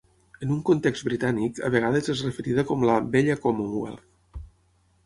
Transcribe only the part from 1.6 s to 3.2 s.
a vegades és referida com la